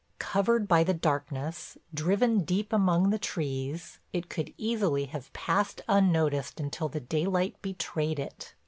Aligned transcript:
Covered 0.17 0.67
by 0.67 0.83
the 0.83 0.95
darkness, 0.95 1.77
driven 1.93 2.39
deep 2.39 2.73
among 2.73 3.11
the 3.11 3.19
trees, 3.19 3.99
it 4.11 4.29
could 4.29 4.51
easily 4.57 5.05
have 5.05 5.31
passed 5.31 5.81
unnoticed 5.87 6.59
until 6.59 6.89
the 6.89 6.99
daylight 6.99 7.61
betrayed 7.61 8.17
it. 8.17 8.55